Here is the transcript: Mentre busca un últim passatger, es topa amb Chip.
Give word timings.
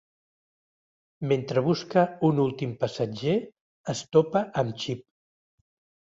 Mentre 1.31 1.61
busca 1.65 2.05
un 2.29 2.41
últim 2.43 2.71
passatger, 2.83 3.35
es 3.93 4.01
topa 4.17 4.41
amb 4.63 4.81
Chip. 4.85 5.05